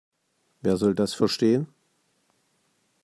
Wer 0.61 0.77
soll 0.77 0.95
das 0.95 1.13
verstehen? 1.13 1.67